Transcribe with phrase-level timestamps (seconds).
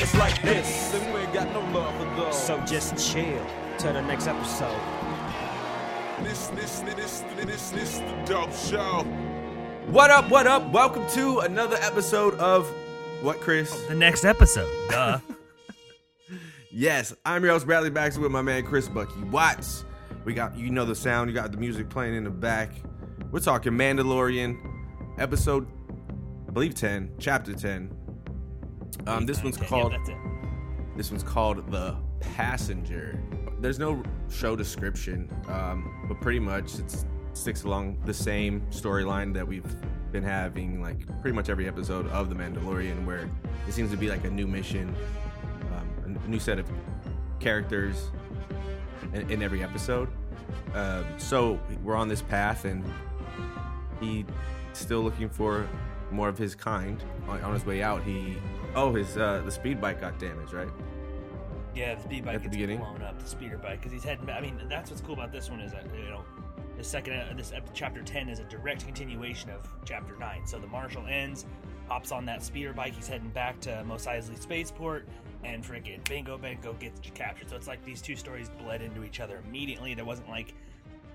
[0.00, 0.92] It's like this.
[2.30, 3.46] So just chill
[3.78, 4.80] the next episode.
[6.22, 9.02] this, this, this, this, this, the dope show.
[9.86, 10.28] What up?
[10.28, 10.70] What up?
[10.72, 12.70] Welcome to another episode of
[13.22, 13.72] what, Chris?
[13.86, 14.68] the next episode.
[14.90, 15.20] Duh.
[16.70, 19.86] Yes, I'm your host Bradley Baxter with my man Chris Bucky Watts.
[20.24, 21.30] We got you know the sound.
[21.30, 22.72] You got the music playing in the back.
[23.30, 24.58] We're talking Mandalorian,
[25.18, 25.66] episode,
[26.46, 27.90] I believe ten, chapter ten.
[29.06, 29.94] Um, this one's called.
[30.94, 33.18] This one's called The Passenger.
[33.60, 39.46] There's no show description, um, but pretty much it sticks along the same storyline that
[39.46, 39.74] we've
[40.12, 43.28] been having, like pretty much every episode of The Mandalorian, where
[43.66, 44.94] it seems to be like a new mission,
[46.28, 46.70] new set of
[47.40, 48.10] characters
[49.12, 50.08] in, in every episode.
[50.74, 52.84] Um, so we're on this path, and
[54.00, 54.24] he's
[54.72, 55.66] still looking for
[56.10, 57.02] more of his kind.
[57.28, 58.36] On, on his way out, he
[58.74, 60.68] oh his uh, the speed bike got damaged, right?
[61.74, 62.78] Yeah, the speed bike At the gets beginning?
[62.78, 63.18] blown up.
[63.22, 64.24] The speeder bike because he's heading.
[64.24, 64.38] Back.
[64.38, 66.24] I mean, that's what's cool about this one is that you know,
[66.76, 70.46] the second uh, this ep- chapter ten is a direct continuation of chapter nine.
[70.46, 71.46] So the marshal ends,
[71.88, 72.94] hops on that speeder bike.
[72.94, 75.06] He's heading back to Mos Eisley Spaceport,
[75.44, 77.50] and freaking Bingo Bango gets captured.
[77.50, 79.94] So it's like these two stories bled into each other immediately.
[79.94, 80.54] There wasn't like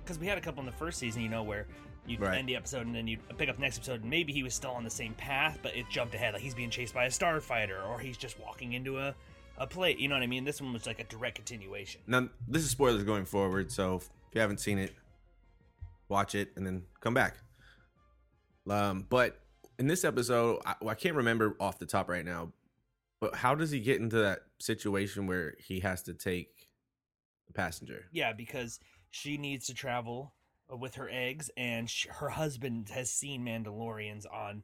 [0.03, 1.65] because we had a couple in the first season, you know, where
[2.05, 2.38] you'd Right.
[2.38, 4.53] end the episode and then you'd pick up the next episode, and maybe he was
[4.53, 7.09] still on the same path, but it jumped ahead, like he's being chased by a
[7.09, 9.15] starfighter, or he's just walking into a
[9.57, 9.99] a plate.
[9.99, 10.43] You know what I mean?
[10.45, 12.02] This one was like a direct continuation.
[12.08, 14.93] Now this is spoilers going forward, so if you haven't seen it,
[16.09, 17.37] watch it and then come back.
[18.69, 19.39] Um, but
[19.80, 22.52] in this episode, I, I can't remember off the top right now,
[23.23, 26.67] but how does he get into that situation where he has to take
[27.48, 28.03] the passenger?
[28.11, 28.81] Yeah, because
[29.11, 30.33] she needs to travel
[30.70, 34.64] uh, with her eggs, and sh- her husband has seen Mandalorians on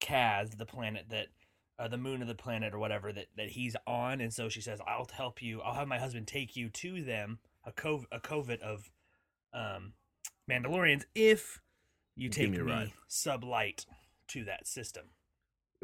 [0.00, 1.26] Kaz, the planet that.
[1.78, 4.62] Uh, the moon of the planet or whatever that, that he's on and so she
[4.62, 8.18] says i'll help you i'll have my husband take you to them a cov a
[8.18, 8.90] covert of
[9.52, 9.92] um
[10.50, 11.60] mandalorians if
[12.16, 13.84] you Give take me me, sublight
[14.28, 15.04] to that system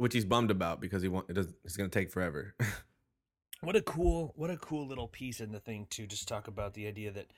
[0.02, 2.56] Which he's bummed about because he want it does, it's going to take forever.
[3.60, 6.74] what a cool what a cool little piece in the thing to just talk about
[6.74, 7.28] the idea that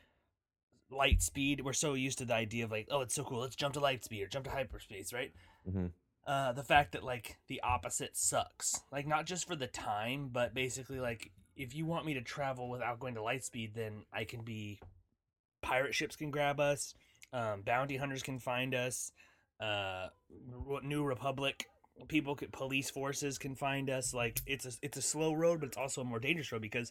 [0.91, 3.55] light speed we're so used to the idea of like oh it's so cool let's
[3.55, 5.33] jump to light speed or jump to hyperspace right
[5.69, 5.91] Mhm.
[6.27, 10.55] uh the fact that like the opposite sucks like not just for the time but
[10.55, 14.25] basically like if you want me to travel without going to light speed then i
[14.25, 14.81] can be
[15.61, 16.95] pirate ships can grab us
[17.35, 19.13] um, bounty hunters can find us
[19.61, 20.07] uh
[20.83, 21.67] new republic
[22.09, 25.67] people could police forces can find us like it's a it's a slow road but
[25.67, 26.91] it's also a more dangerous road because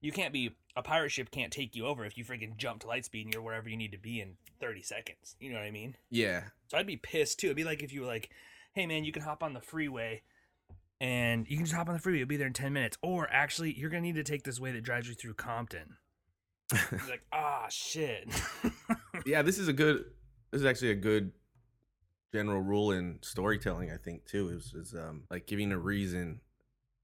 [0.00, 2.86] you can't be a pirate ship can't take you over if you freaking jump to
[2.86, 5.36] light speed and you're wherever you need to be in 30 seconds.
[5.40, 5.96] You know what i mean?
[6.10, 6.44] Yeah.
[6.68, 7.48] so i'd be pissed too.
[7.48, 8.30] It'd be like if you were like
[8.74, 10.22] hey man you can hop on the freeway
[11.00, 12.98] and you can just hop on the freeway you'll be there in 10 minutes.
[13.02, 15.96] Or actually you're gonna need to take this way that drives you through compton.
[17.08, 18.28] Like ah shit.
[19.26, 20.04] Yeah, this is a good.
[20.50, 21.32] This is actually a good
[22.32, 23.90] general rule in storytelling.
[23.90, 26.40] I think too is is um like giving a reason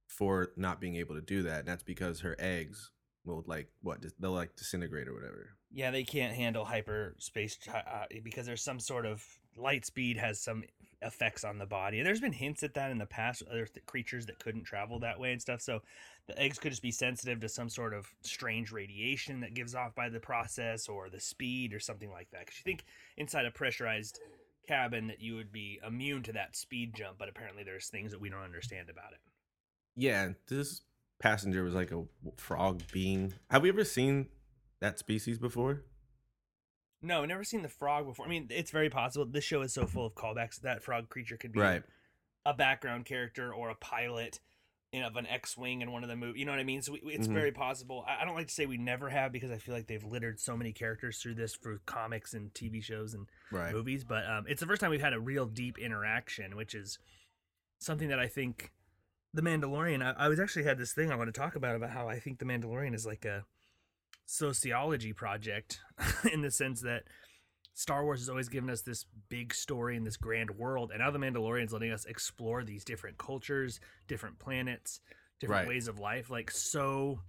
[0.06, 2.90] for not being able to do that, and that's because her eggs
[3.24, 5.50] will like what they'll like disintegrate or whatever.
[5.70, 9.22] Yeah, they can't handle hyperspace uh, because there's some sort of
[9.56, 10.64] light speed has some
[11.02, 11.98] effects on the body.
[11.98, 13.42] And there's been hints at that in the past.
[13.50, 15.60] Other th- creatures that couldn't travel that way and stuff.
[15.60, 15.82] So
[16.26, 19.94] the eggs could just be sensitive to some sort of strange radiation that gives off
[19.94, 22.40] by the process, or the speed, or something like that.
[22.40, 22.84] Because you think
[23.16, 24.20] inside a pressurized
[24.68, 28.20] cabin that you would be immune to that speed jump, but apparently there's things that
[28.20, 29.18] we don't understand about it.
[29.96, 30.82] Yeah, this
[31.18, 32.04] passenger was like a
[32.36, 33.32] frog being.
[33.50, 34.28] Have we ever seen
[34.80, 35.82] that species before?
[37.00, 38.26] No, never seen the frog before.
[38.26, 39.24] I mean, it's very possible.
[39.24, 40.60] This show is so full of callbacks.
[40.60, 41.82] That frog creature could be Right.
[42.44, 44.40] a background character or a pilot
[44.92, 46.40] in of an X-wing in one of the movies.
[46.40, 46.80] You know what I mean?
[46.80, 47.32] So we, it's Mhm.
[47.34, 48.04] very possible.
[48.08, 50.40] I, I don't like to say we never have because I feel like they've littered
[50.40, 53.72] so many characters through this for comics and TV shows and Right.
[53.74, 54.04] movies.
[54.04, 56.98] But um, it's the first time we've had a real deep interaction, which is
[57.78, 58.72] something that I think
[59.34, 60.02] the Mandalorian.
[60.02, 62.18] I, I was actually had this thing I want to talk about about how I
[62.18, 63.44] think the Mandalorian is like a
[64.26, 65.80] sociology project
[66.32, 67.04] in the sense that
[67.78, 71.12] Star Wars has always given us this big story and this grand world, and now
[71.12, 73.78] the Mandalorian's letting us explore these different cultures,
[74.08, 74.98] different planets,
[75.38, 75.68] different Right.
[75.68, 76.28] ways of life.
[76.28, 77.20] Like so,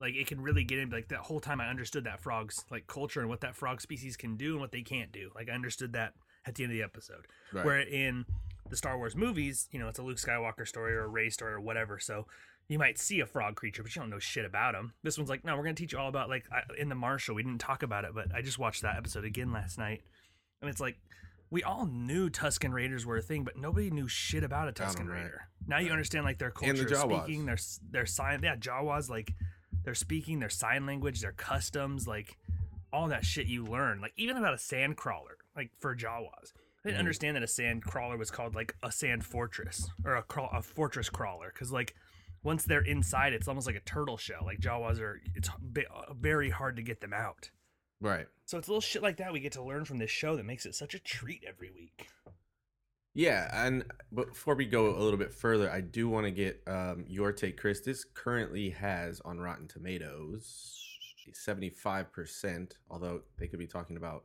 [0.00, 1.60] like it can really get into like that whole time.
[1.60, 4.70] I understood that frog's like culture and what that frog species can do and what
[4.70, 5.32] they can't do.
[5.34, 6.14] Like I understood that
[6.46, 7.26] at the end of the episode.
[7.52, 7.64] Right.
[7.64, 8.26] Where in
[8.68, 11.52] the Star Wars movies, you know, it's a Luke Skywalker story or a Rey story
[11.52, 11.98] or whatever.
[11.98, 12.28] So
[12.70, 14.92] you might see a frog creature, but you don't know shit about him.
[15.02, 17.34] This one's like, no, we're gonna teach you all about like I- in the Marshal.
[17.34, 20.02] We didn't talk about it, but I just watched that episode again last night,
[20.62, 20.96] and it's like
[21.50, 25.08] we all knew Tusken Raiders were a thing, but nobody knew shit about a Tusken
[25.08, 25.22] right.
[25.22, 25.48] Raider.
[25.66, 27.58] Now you understand like their And the culture, speaking, their
[27.90, 29.34] their sign, yeah, Jawas, like
[29.82, 32.38] their speaking, their sign language, their customs, like
[32.92, 36.52] all that shit you learn, like even about a sand crawler, like for Jawas.
[36.84, 36.98] I didn't Mhm.
[37.00, 40.62] understand that a sand crawler was called like a sand fortress or a crawl, a
[40.62, 41.96] fortress crawler because like
[42.42, 44.42] once they're inside, it's almost like a turtle shell.
[44.44, 45.50] Like Jawas are, it's
[46.18, 47.50] very hard to get them out.
[48.00, 48.26] Right.
[48.46, 50.46] So it's a little shit like that we get to learn from this show that
[50.46, 52.08] makes it such a treat every week.
[53.12, 53.84] Yeah, and
[54.14, 57.58] before we go a little bit further, I do want to get um, your take,
[57.58, 57.80] Chris.
[57.80, 60.76] This currently has on Rotten Tomatoes
[61.32, 64.24] seventy-five percent, although they could be talking about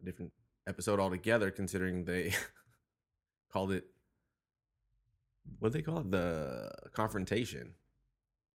[0.00, 0.32] a different
[0.66, 2.34] episode altogether, considering they
[3.52, 3.84] called it
[5.58, 7.74] what they call it the confrontation,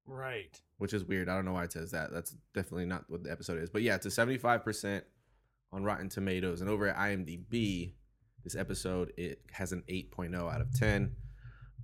[0.06, 0.60] Right.
[0.78, 1.30] which is weird.
[1.30, 2.12] I don't know why it says that.
[2.12, 3.70] That's definitely not what the episode is.
[3.70, 5.04] But yeah, it's a seventy-five percent
[5.74, 7.94] on Rotten Tomatoes, and over at IMDb,
[8.44, 11.14] this episode it has an 8.0 out of 10.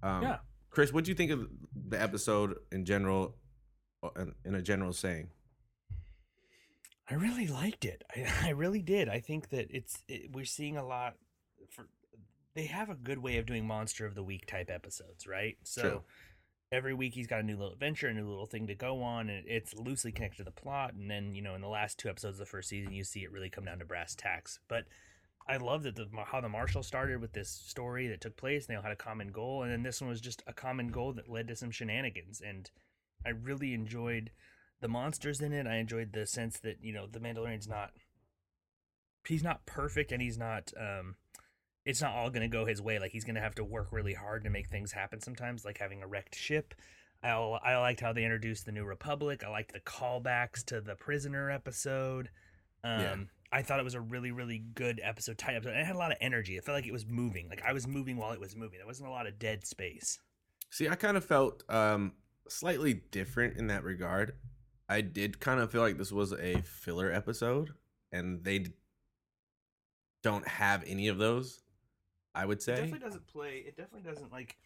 [0.01, 0.37] Um, Yeah.
[0.69, 1.49] Chris, what do you think of
[1.89, 3.35] the episode in general?
[4.01, 5.29] uh, In, in a general saying,
[7.09, 8.03] I really liked it.
[8.15, 9.09] I, I really did.
[9.09, 11.15] I think that it's it, we're seeing a lot.
[11.69, 11.87] For
[12.55, 15.57] they have a good way of doing monster of the week type episodes, right?
[15.63, 16.03] So True.
[16.71, 19.29] every week he's got a new little adventure, a new little thing to go on,
[19.29, 20.93] and it's loosely connected to the plot.
[20.93, 23.23] And then you know, in the last two episodes of the first season, you see
[23.23, 24.59] it really come down to brass tacks.
[24.67, 24.85] But
[25.47, 28.65] I love that the how the Marshal started with this story that took place.
[28.65, 31.13] They all had a common goal, and then this one was just a common goal
[31.13, 32.41] that led to some shenanigans.
[32.45, 32.69] And
[33.25, 34.31] I really enjoyed
[34.79, 35.67] the monsters in it.
[35.67, 37.91] I enjoyed the sense that you know the Mandalorian's not
[39.27, 41.15] he's not perfect, and he's not um
[41.85, 42.99] it's not all going to go his way.
[42.99, 45.77] Like he's going to have to work really hard to make things happen sometimes, like
[45.77, 46.73] having a wrecked ship.
[47.23, 49.43] I I liked how they introduced the New Republic.
[49.45, 52.29] I liked the callbacks to the prisoner episode.
[52.83, 53.15] Um, Yeah.
[53.51, 55.73] I thought it was a really, really good episode, tight episode.
[55.73, 56.57] And it had a lot of energy.
[56.57, 57.49] It felt like it was moving.
[57.49, 58.79] Like I was moving while it was moving.
[58.79, 60.19] There wasn't a lot of dead space.
[60.71, 62.13] see, I kind of felt um,
[62.49, 64.33] slightly different in that regard.
[64.89, 67.71] I did kind of feel like this was a filler episode,
[68.11, 68.65] and they
[70.23, 71.61] don't have any of those.
[72.35, 72.73] I would say.
[72.73, 73.63] It definitely doesn't play.
[73.67, 74.57] It definitely doesn't like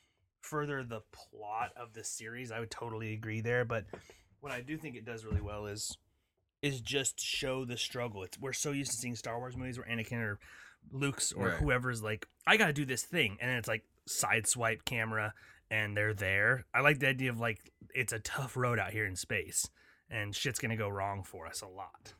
[0.42, 2.52] further the plot of the series.
[2.52, 3.66] I would totally agree there.
[3.66, 3.86] But
[4.40, 5.98] what I do think it does really well is
[6.62, 8.24] is just show the struggle.
[8.24, 10.40] It's we're so used to seeing Star Wars movies where Anakin or
[10.92, 11.58] Luke's or Right.
[11.58, 15.34] whoever's like, I got to do this thing, and then it's like side swipe camera,
[15.69, 16.66] and they're there.
[16.74, 19.69] I like the idea of like it's a tough road out here in space,
[20.10, 22.14] and shit's gonna go wrong for us a lot.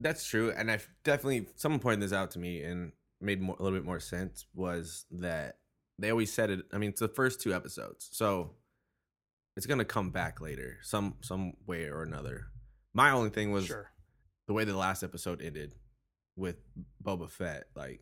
[0.00, 2.92] That's true, and I've definitely someone pointed this out to me and
[3.24, 5.58] made more, a little bit more sense was that
[5.98, 6.60] they always said it.
[6.72, 8.52] I mean, it's the first two episodes, so
[9.56, 12.46] it's gonna come back later, some some way or another.
[12.92, 13.90] My only thing was sure,
[14.46, 15.74] the way the last episode ended
[16.36, 16.56] with
[17.02, 17.64] Boba Fett.
[17.76, 18.00] Like,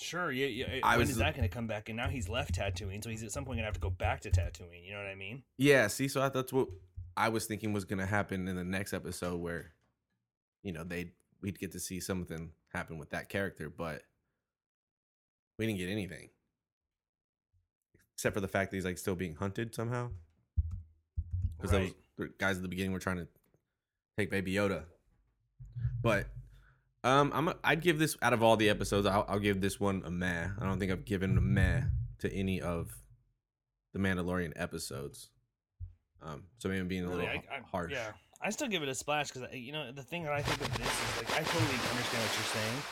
[0.00, 0.30] sure.
[0.30, 0.80] Yeah, yeah.
[0.82, 1.88] I when was- is that gonna come back?
[1.88, 4.20] And now he's left Tatooine, so he's at some point gonna have to go back
[4.22, 4.84] to Tatooine.
[4.84, 5.42] You know what I mean?
[5.58, 6.68] yeah, see, so I, that's what
[7.16, 9.72] I was thinking was gonna happen in the next episode, where
[10.62, 14.02] you know they we'd get to see something happen with that character, but
[15.58, 16.28] we didn't get anything
[18.14, 20.08] except for the fact that he's like still being hunted somehow.
[21.56, 21.94] Because Right.
[22.16, 23.28] those guys at the beginning were trying to
[24.16, 24.84] take Baby Yoda,
[26.02, 26.26] but
[27.02, 29.78] um, I'm a, I'd give this out of all the episodes, I'll, I'll give this
[29.80, 30.48] one a meh.
[30.58, 31.82] I don't think I've given a meh
[32.20, 32.92] to any of
[33.92, 35.30] the Mandalorian episodes.
[36.22, 37.92] Um, so maybe I'm being a Really, little I- I- harsh.
[37.92, 40.60] Yeah, I still give it a splash because you know the thing that I think
[40.60, 42.82] of this is like I totally understand what you're saying,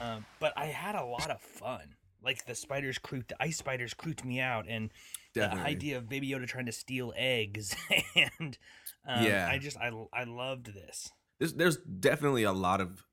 [0.00, 1.94] um, but I had a lot of fun.
[2.22, 4.90] Like the spiders creeped, the ice spiders creeped me out, and
[5.34, 5.60] Definitely.
[5.60, 7.76] the idea of Baby Yoda trying to steal eggs,
[8.16, 8.58] and
[9.06, 9.48] um, Yeah.
[9.50, 11.10] I just I I loved this.
[11.38, 13.04] There's there's definitely a lot of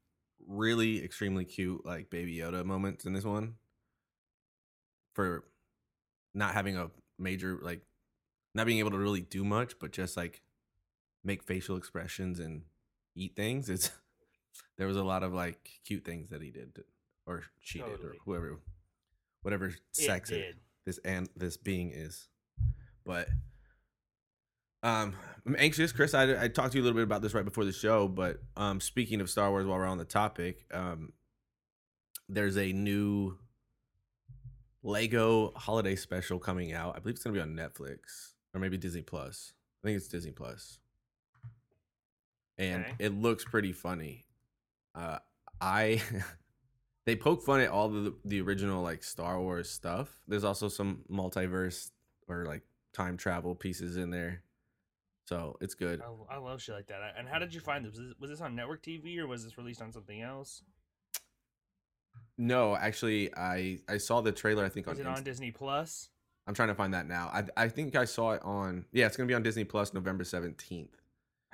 [0.47, 3.55] really extremely cute like Baby Yoda moments in this one.
[5.13, 5.43] For
[6.33, 7.81] not having a major like
[8.55, 10.41] not being able to really do much, but just like
[11.23, 12.63] make facial expressions and
[13.15, 13.69] eat things.
[13.69, 13.91] It's
[14.77, 16.83] there was a lot of like cute things that he did
[17.25, 18.59] or she did or whoever
[19.43, 20.55] whatever sex it, did.
[20.85, 22.27] this and this being is.
[23.05, 23.27] But
[24.81, 25.13] um,
[25.45, 26.13] I'm anxious, Chris.
[26.13, 28.39] I, I talked to you a little bit about this right before the show, but
[28.57, 31.13] um, speaking of Star Wars, while we're on the topic, um,
[32.27, 33.37] there's a new
[34.81, 36.95] Lego holiday special coming out.
[36.95, 39.53] I believe it's gonna be on Netflix or maybe Disney Plus.
[39.83, 40.79] I think it's Disney Plus,
[42.57, 42.95] and Okay.
[42.99, 44.25] it looks pretty funny.
[44.95, 45.19] Uh,
[45.61, 46.01] I
[47.05, 50.21] they poke fun at all the the original like Star Wars stuff.
[50.27, 51.91] There's also some multiverse
[52.27, 54.43] or like time travel pieces in there,
[55.25, 56.01] so it's good.
[56.01, 57.15] I, I love shit like that.
[57.17, 57.91] And how did you find this?
[57.91, 58.13] Was, this?
[58.19, 60.61] was this on network TV or was this released on something else?
[62.37, 64.65] No, actually, I I saw the trailer.
[64.65, 65.05] I think Was on.
[65.05, 66.09] it on Disney Plus?
[66.47, 67.29] I'm trying to find that now.
[67.33, 68.85] I I think I saw it on.
[68.91, 70.89] Yeah, it's gonna be on Disney Plus November 17th.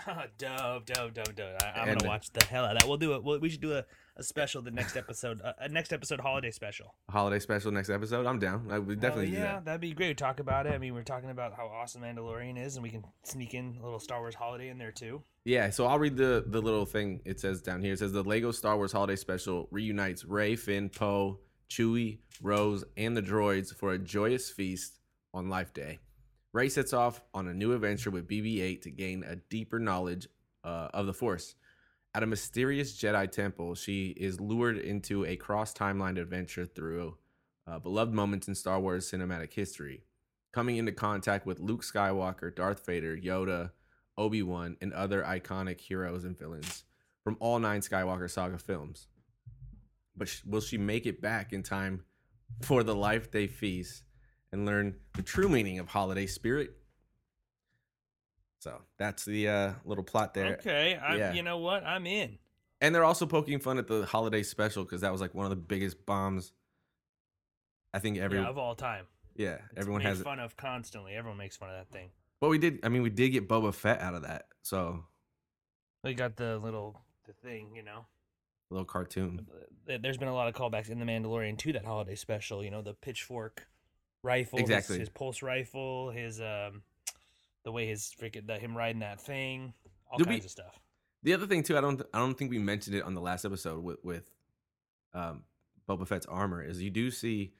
[0.37, 1.63] dope, dope, dope, dope.
[1.63, 2.87] I, I'm And- gonna watch the hell out of that.
[2.87, 3.23] We'll do it.
[3.23, 6.51] We'll, we should do a, a special the next episode, a, a next episode holiday
[6.51, 6.93] special.
[7.09, 8.25] Holiday special next episode.
[8.25, 8.67] I'm down.
[8.71, 9.65] I would definitely Hell do yeah, that.
[9.65, 10.17] that'd be great.
[10.17, 10.73] Talk about it.
[10.73, 13.83] I mean, we're talking about how awesome Mandalorian is, and we can sneak in a
[13.83, 15.21] little Star Wars holiday in there too.
[15.45, 17.93] Yeah, so I'll read the the little thing it says down here.
[17.93, 21.39] It says the Lego Star Wars Holiday Special reunites Rey, Finn, Poe,
[21.69, 24.99] Chewie, Rose, and the droids for a joyous feast
[25.33, 25.99] on Life Day.
[26.51, 30.27] Rey sets off on a new adventure with BB-8 to gain a deeper knowledge
[30.63, 31.55] uh, of the Force.
[32.15, 37.17] At a mysterious Jedi temple, she is lured into a cross timeline adventure through
[37.67, 40.03] uh, beloved moments in Star Wars cinematic history,
[40.51, 43.71] coming into contact with Luke Skywalker, Darth Vader, Yoda,
[44.17, 46.83] Obi Wan, and other iconic heroes and villains
[47.23, 49.07] from all nine Skywalker saga films.
[50.17, 52.05] But sh- will she make it back in time
[52.63, 54.01] for the Life Day feast
[54.51, 56.71] and learn the true meaning of holiday spirit?
[58.59, 60.53] So that's the uh, little plot there.
[60.59, 61.33] Okay, I, yeah.
[61.33, 61.83] you know what?
[61.85, 62.37] I'm in.
[62.81, 65.49] And they're also poking fun at the holiday special because that was like one of
[65.49, 66.51] the biggest bombs.
[67.93, 69.05] I think every yeah, yeah, of all time.
[69.71, 70.23] It's everyone made has it.
[70.23, 71.13] fun of constantly.
[71.13, 72.09] Everyone makes fun of that thing.
[72.41, 72.79] But we did.
[72.83, 74.47] I mean, we did get Boba Fett out of that.
[74.61, 75.05] So
[76.03, 78.05] We got the little the thing, you know.
[78.69, 79.47] little cartoon.
[79.85, 82.63] There's been a lot of callbacks in the Mandalorian to that holiday special.
[82.63, 83.67] You know, the pitchfork
[84.23, 84.99] rifle, his- Exactly.
[84.99, 86.83] his, pulse rifle, his um,
[87.63, 89.73] the way his freaking the, him riding that thing,
[90.11, 90.79] all Did we- kinds of stuff.
[91.23, 93.43] The other thing too, I don't, I don't think we mentioned it on the last
[93.43, 94.23] episode with with
[95.13, 95.43] um,
[95.87, 97.51] Boba Fett's armor is you do see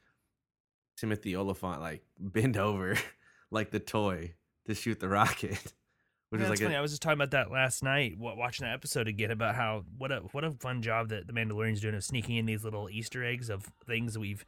[0.98, 2.96] Timothy Olyphant like bend over
[3.52, 4.34] like the toy
[4.68, 5.74] to shoot the rocket,
[6.30, 6.76] which Yeah, is like funny.
[6.76, 9.56] a, I was just talking about that last night, wa- watching that episode again about
[9.56, 12.64] how what a what a fun job that the Mandalorian's doing of sneaking in these
[12.64, 14.46] little Easter eggs of things we've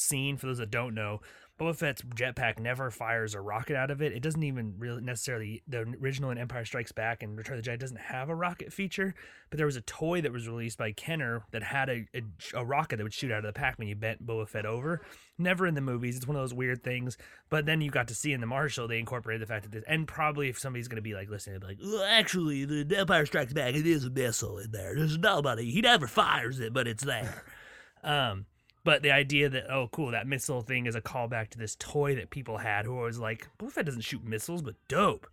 [0.00, 0.36] seen.
[0.36, 1.20] For those that don't know,
[1.58, 4.12] Boba Fett's jetpack never fires a rocket out of it.
[4.12, 7.70] It doesn't even really necessarily the original in Empire Strikes Back and Return of the
[7.70, 9.12] Jedi doesn't have a rocket feature,
[9.50, 12.22] but there was a toy that was released by Kenner that had a, a,
[12.54, 15.00] a rocket that would shoot out of the pack when you bent Boba Fett over.
[15.36, 16.16] Never in the movies.
[16.16, 17.18] It's one of those weird things.
[17.50, 19.84] But then you got to see in the Marshal, they incorporated the fact that this,
[19.88, 23.52] and probably if somebody's to be like listening, be like, well, actually, the Empire Strikes
[23.52, 24.94] Back, it is a missile in there.
[24.94, 25.70] There's nobody.
[25.72, 27.42] He never fires it, but it's there.
[28.04, 28.46] um,
[28.84, 32.14] but the idea that oh cool that missile thing is a callback to this toy
[32.14, 35.26] that people had who was like Boba Fett doesn't shoot missiles but dope.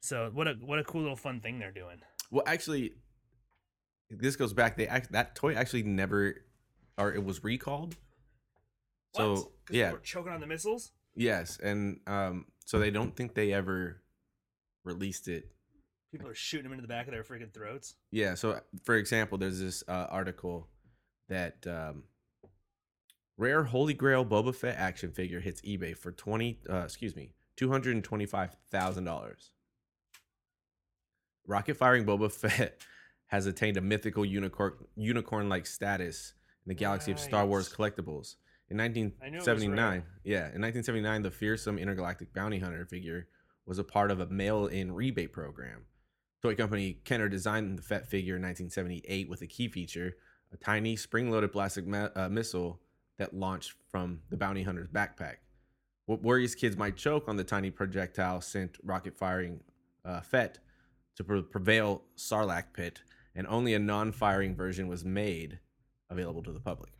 [0.00, 2.00] So what a what a cool little fun thing they're doing.
[2.30, 2.94] well, actually,
[4.10, 4.76] this goes back.
[4.76, 6.44] They act, that toy actually never,
[6.98, 7.96] or it was recalled.
[9.14, 10.92] So yeah, choking on the missiles.
[11.14, 14.02] yes, and um, so they don't think they ever
[14.84, 15.52] released it
[16.12, 17.94] People are shooting them into the back of their freaking throats.
[18.10, 18.34] Yeah.
[18.34, 20.68] So, for example, there's this uh, article
[21.30, 22.02] that um,
[23.36, 26.58] rare Holy Grail Boba Fett action figure hits eBay for twenty.
[26.68, 29.50] Uh, excuse me, two hundred and twenty-five thousand dollars.
[31.46, 32.80] Rocket firing Boba Fett
[33.26, 36.34] has attained a mythical unicorn unicorn-like status
[36.64, 38.36] in the galaxy of Star Wars collectibles.
[38.68, 43.26] In I knew it was 1979, yeah, in 1979, the fearsome intergalactic bounty hunter figure
[43.66, 45.84] was a part of a mail-in rebate program.
[46.40, 50.14] Toy company Kenner designed the Fett figure in 1978 with a key feature,
[50.52, 52.80] a tiny spring-loaded plastic ma- uh, missile
[53.18, 55.36] that launched from the bounty hunter's backpack.
[56.06, 59.60] What worries kids might choke on the tiny projectile sent rocket-firing
[60.04, 60.58] uh, Fett
[61.16, 63.02] to pre- prevail Sarlacc pit,
[63.34, 65.58] and only a non-firing version was made
[66.10, 66.92] available to the public.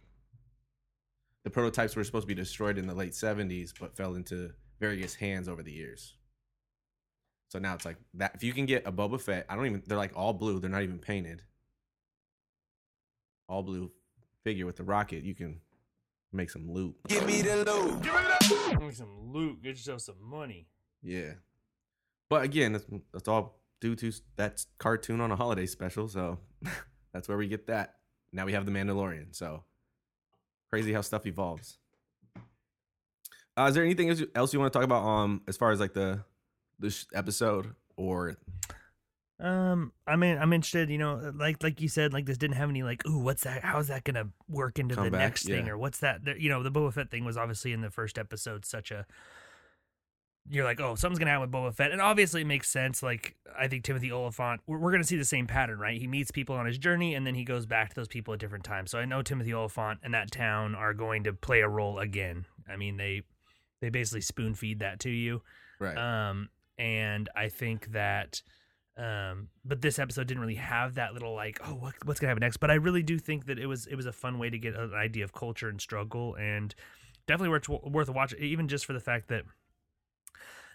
[1.45, 5.15] The prototypes were supposed to be destroyed in the late 70s, but fell into various
[5.17, 6.15] hands over the years.
[7.49, 8.33] So now it's like that.
[8.35, 9.83] If you can get a Boba Fett, I don't even.
[9.87, 10.59] They're like all blue.
[10.59, 11.43] They're not even painted.
[13.47, 13.91] All blue
[14.43, 15.23] figure with the rocket.
[15.23, 15.61] You can
[16.33, 16.95] make some loot.
[17.09, 18.03] Give me the loot.
[18.03, 20.67] Give me the Make some loot, get yourself some money.
[21.03, 21.33] Yeah.
[22.31, 26.09] But again, that's, that's all due to that cartoon on a holiday special.
[26.09, 26.39] So
[27.13, 27.97] that's where we get that.
[28.33, 29.35] Now we have the Mandalorian.
[29.37, 29.65] So
[30.71, 31.79] crazy how stuff evolves.
[33.59, 35.05] Uh, is there anything else you- else you want to talk about?
[35.05, 36.25] Um, as far as like the
[36.79, 38.37] this episode or
[39.43, 40.89] Um, I mean, I'm interested.
[40.89, 43.65] You know, like like you said, like this didn't have any like, ooh, what's that?
[43.65, 46.21] How's that gonna work into Come the back, next thing, or what's that?
[46.39, 49.05] You know, the Boba Fett thing was obviously in the first episode such a
[50.49, 53.03] you're like, oh, something's gonna happen with Boba Fett, and obviously it makes sense.
[53.03, 56.01] Like I think Timothy Olyphant, we're, we're gonna see the same pattern, right?
[56.01, 58.41] He meets people on his journey, and then he goes back to those people at
[58.41, 58.91] different times.
[58.93, 62.47] So I know Timothy Olyphant and that town are going to play a role again.
[62.69, 63.23] I mean, they
[63.81, 65.43] they basically spoon feed that to you.
[65.81, 65.97] Right.
[65.97, 68.43] Um, and I think that,
[68.97, 72.43] um, but this episode didn't really have that little like, oh, what, what's gonna happen
[72.43, 72.59] next?
[72.59, 74.75] But I really do think that it was it was a fun way to get
[74.75, 76.75] an idea of culture and struggle, and
[77.27, 79.45] definitely worth worth a watch, even just for the fact that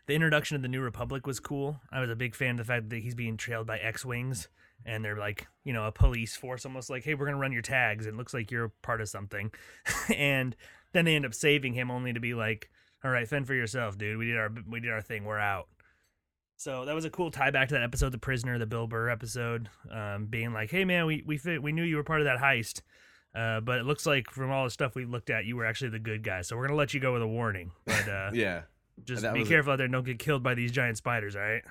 [0.08, 1.80] the introduction of the New Republic was cool.
[1.92, 4.48] I was a big fan of the fact that he's being trailed by X wings.
[4.86, 7.64] And they're like, you know, a police force, almost like, hey, we're gonna run your
[7.64, 8.06] tags.
[8.06, 9.52] It looks like you're part of something,
[10.16, 10.56] and
[10.94, 12.70] then they end up saving him, only to be like,
[13.04, 14.18] all right, fend for yourself, dude.
[14.18, 15.26] We did our we did our thing.
[15.26, 15.68] We're out.
[16.58, 19.10] So that was a cool tie back to that episode, the prisoner, the Bill Burr
[19.10, 22.26] episode, um, being like, "Hey man, we we fit, we knew you were part of
[22.26, 22.82] that heist,
[23.36, 25.92] uh, but it looks like from all the stuff we looked at, you were actually
[25.92, 26.42] the good guy.
[26.42, 28.62] So we're gonna let you go with a warning, but uh, yeah.
[29.06, 31.36] just be was a- careful out there, and don't get killed by these giant spiders.
[31.36, 31.64] All right?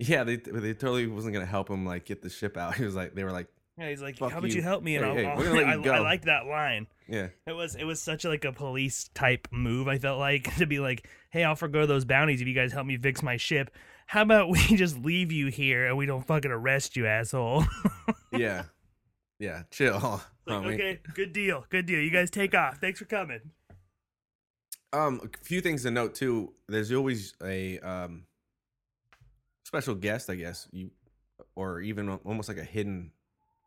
[0.00, 2.74] Yeah, they they totally wasn't gonna help him like get the ship out.
[2.76, 3.46] He was like, they were like,
[3.78, 4.56] Yeah, he's like, "How about you.
[4.56, 5.96] you help me?" And Hey, I'll, hey, I'll- we're gonna let you I.
[5.98, 6.88] I liked that line.
[7.06, 9.86] yeah, It was it was such a, like a police type move.
[9.86, 12.86] I felt like to be like, "Hey, I'll forgo those bounties if you guys help
[12.88, 13.70] me fix my ship.
[14.12, 17.64] How about we just leave you here and we don't fucking arrest you, asshole?"
[18.30, 18.64] yeah,
[19.38, 19.62] yeah.
[19.70, 21.98] Chill, Like, okay, good deal, good deal.
[21.98, 22.76] You guys take off.
[22.76, 23.40] Thanks for coming.
[24.92, 26.52] Um, a few things to note too.
[26.68, 28.26] There's always a um
[29.64, 30.90] special guest, I guess, you
[31.56, 33.12] or even almost like a hidden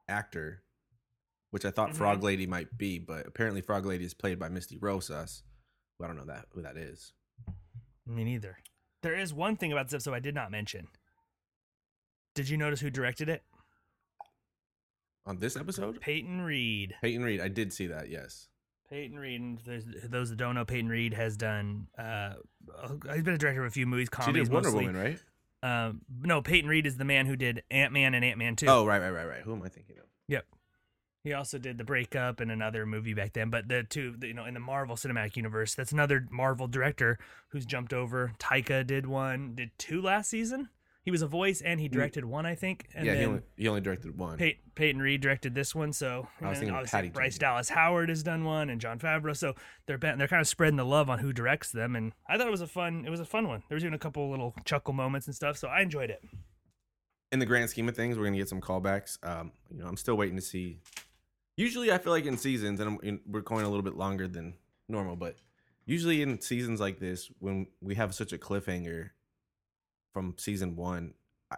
[0.07, 0.61] actor,
[1.49, 1.95] which I thought Mhm.
[1.95, 5.41] Frog Lady might be, but apparently Frog Lady is played by Misty Rosas.
[5.97, 7.13] Who I don't know that who that is.
[8.05, 8.59] Me neither.
[9.05, 10.88] There is one thing about this episode I did not mention.
[12.33, 13.43] Did you notice who directed it?
[15.27, 16.95] On this episode, Peyton Reed.
[17.03, 17.39] Peyton Reed.
[17.39, 18.09] I did see that.
[18.09, 18.47] Yes.
[18.89, 19.39] Peyton Reed.
[19.39, 19.59] And
[20.09, 21.85] those that don't know, Peyton Reed has done.
[21.95, 22.33] Uh,
[23.13, 24.88] he's been a director of a few movies, She comedies did Wonder mostly.
[24.88, 25.19] Woman, right?
[25.62, 28.65] Um, no, Peyton Reed is the man who did Ant Man and Ant Man Two.
[28.65, 29.41] Oh, right, right, right, right.
[29.41, 30.05] Who am I thinking of?
[30.29, 30.47] Yep.
[31.25, 34.34] He also did the breakup and another movie back then, but the two, the, you
[34.36, 37.17] know, in the Marvel Cinematic Universe, that's another Marvel director
[37.50, 38.34] who's jumped over.
[38.39, 40.69] Taika did one, did two last season.
[41.04, 42.88] He was a voice and he directed one, I think.
[42.95, 44.38] And yeah, then he only he only directed one.
[44.38, 48.10] Pey- Peyton Reed directed this one, so I was thinking obviously Patty Bryce Dallas Howard
[48.10, 49.36] has done one, and Jon Favreau.
[49.36, 49.54] So
[49.88, 52.52] they're they're kind of spreading the love on who directs them, and I thought it
[52.52, 53.63] was a fun it was a fun one.
[53.67, 56.21] There was even a couple little chuckle moments and stuff, so I enjoyed it.
[57.32, 59.17] in the grand scheme of things, we're gonna get some callbacks.
[59.23, 60.80] Um, you know, I'm still waiting to see.
[61.58, 64.28] Usually, I feel like in seasons, and I'm, in, we're going a little bit longer
[64.28, 64.56] than
[64.89, 65.38] normal, but
[65.86, 69.12] usually in seasons like this, when we have such a cliffhanger
[70.13, 71.13] from season one,
[71.52, 71.56] I,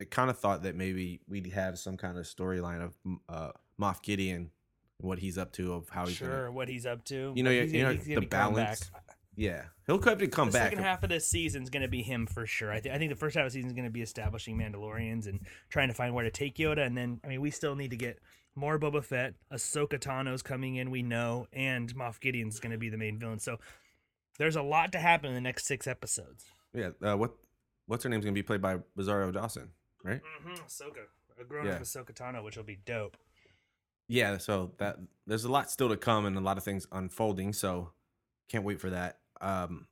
[0.00, 2.94] I kind of thought that maybe we'd have some kind of storyline of
[3.28, 4.50] uh, Moff Gideon
[4.98, 7.32] and what he's up to, of how he's sure, gonna, what he's up to.
[7.34, 8.90] You know, he's you know, he's the balance.
[8.90, 9.02] back.
[9.36, 10.52] yeah, he'll have to come back.
[10.52, 12.72] the second half of this season is going to be him for sure.
[12.72, 14.58] I, th- I think the first half of the season is going to be establishing
[14.58, 16.86] Mandalorians and trying to find where to take Yoda.
[16.86, 18.20] And then, I mean, we still need to get
[18.56, 19.34] more Boba Fett.
[19.52, 23.38] Ahsoka Tano's coming in, we know, and Moff Gideon's going to be the main villain.
[23.38, 23.58] So
[24.38, 26.44] there's a lot to happen in the next six episodes.
[26.72, 27.32] Yeah, uh, what
[27.86, 29.70] what's her name's gonna be played by Rosario Dawson,
[30.02, 30.20] right?
[30.42, 30.54] Mm-hmm.
[30.64, 31.04] Ahsoka,
[31.40, 31.74] a grown Yeah.
[31.74, 33.16] up Ahsoka Tano, which will be dope.
[34.08, 37.52] yeah so that there's a lot still to come and a lot of things unfolding
[37.54, 37.90] so
[38.48, 39.86] can't wait for that um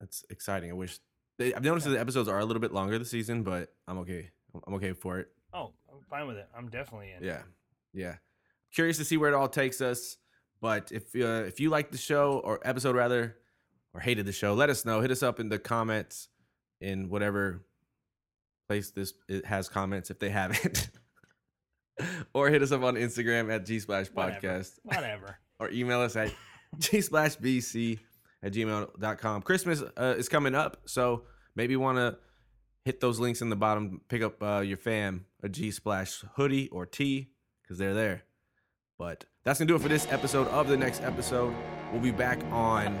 [0.00, 0.98] that's exciting i wish
[1.38, 3.98] they, i've noticed that the episodes are a little bit longer this season but i'm
[3.98, 4.30] okay
[4.66, 6.48] i'm okay for it Oh, I'm fine with it.
[6.56, 7.24] I'm definitely in.
[7.24, 7.42] yeah.
[7.92, 8.16] Yeah.
[8.74, 10.18] Curious to see where it all takes us
[10.60, 13.36] but if uh, if you like the show or episode rather
[13.94, 15.00] or hated the show let us know.
[15.00, 16.28] Hit us up in the comments
[16.80, 17.64] in whatever
[18.68, 20.90] place this it has comments if they haven't.
[22.34, 24.72] Or hit us up on instagram at g splash podcast.
[24.82, 25.38] Whatever.
[25.58, 26.30] or email us at
[26.78, 27.98] gsplashbc
[28.42, 31.22] at gmail.com christmas uh, is coming up so
[31.54, 32.18] maybe you want to
[32.86, 36.68] hit those links in the bottom pick up uh, your fam a g splash hoodie
[36.68, 37.28] or tee
[37.60, 38.22] because they're there.
[38.96, 41.52] But that's gonna do it for this episode of the next episode.
[41.92, 42.96] We'll be back on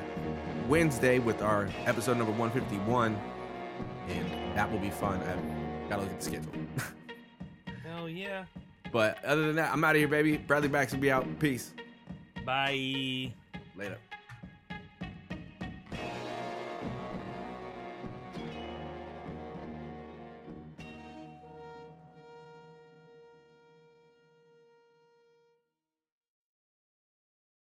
[0.68, 3.16] wednesday with our episode number 151
[4.08, 5.20] and that will be fun.
[5.20, 6.52] I've gotta look at the schedule.
[7.84, 8.46] Hell yeah.
[8.90, 10.36] but other than that i'm out of here baby.
[10.36, 11.38] Bradley baxter will be out.
[11.38, 11.72] Peace.
[12.44, 13.32] Bye.
[13.76, 13.98] later